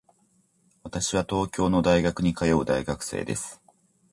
[0.81, 3.61] 私は東京の大学に通う大学生です。